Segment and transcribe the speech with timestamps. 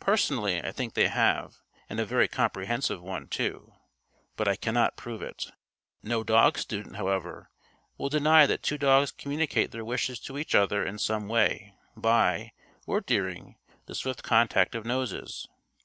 [0.00, 1.54] (Personally, I think they have,
[1.88, 3.72] and a very comprehensive one, too.
[4.34, 5.52] But I cannot prove it.)
[6.02, 7.52] No dog student, however,
[7.96, 12.50] will deny that two dogs communicate their wishes to each other in some way by
[12.84, 15.46] (or during) the swift contact of noses.